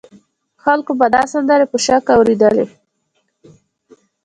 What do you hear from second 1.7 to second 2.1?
په شوق